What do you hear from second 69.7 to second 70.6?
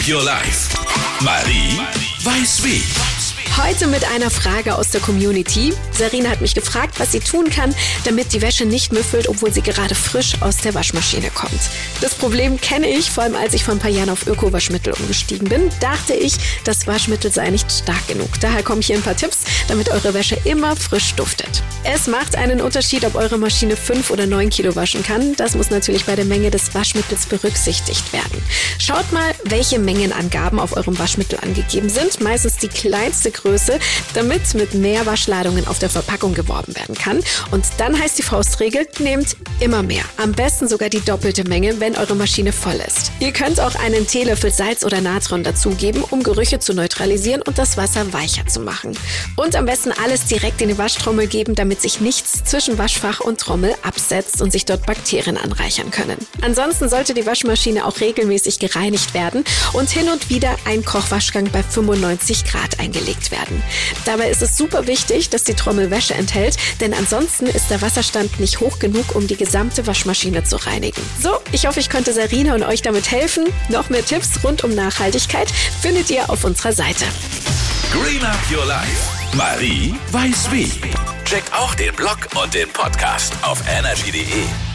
Waschmaschine zu